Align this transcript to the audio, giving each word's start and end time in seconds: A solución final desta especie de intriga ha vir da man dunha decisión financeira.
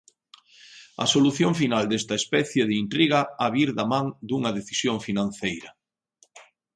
A 1.03 1.05
solución 1.13 1.53
final 1.61 1.83
desta 1.87 2.15
especie 2.21 2.63
de 2.69 2.75
intriga 2.83 3.19
ha 3.41 3.47
vir 3.55 3.69
da 3.77 3.85
man 3.91 4.05
dunha 4.27 4.55
decisión 4.59 4.97
financeira. 5.07 5.69